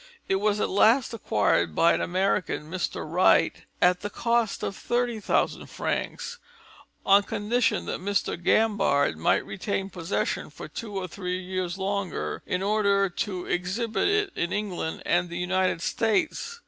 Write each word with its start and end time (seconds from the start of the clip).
It 0.27 0.37
was 0.37 0.59
at 0.59 0.67
last 0.67 1.13
acquired 1.13 1.75
by 1.75 1.93
an 1.93 2.01
American, 2.01 2.71
Mr. 2.71 3.07
Wright, 3.07 3.65
at 3.83 4.01
the 4.01 4.09
cost 4.09 4.63
of 4.63 4.75
30,000 4.75 5.67
francs, 5.67 6.39
on 7.05 7.21
condition 7.21 7.85
that 7.85 7.99
Mr. 8.01 8.35
Gambard 8.35 9.15
might 9.15 9.45
retain 9.45 9.91
possession 9.91 10.49
for 10.49 10.67
two 10.67 10.95
or 10.95 11.07
three 11.07 11.37
years 11.39 11.77
longer, 11.77 12.41
in 12.47 12.63
order 12.63 13.09
to 13.09 13.45
exhibit 13.45 14.07
it 14.07 14.31
in 14.35 14.51
England 14.51 15.03
and 15.05 15.29
the 15.29 15.37
United 15.37 15.81
States. 15.83 16.59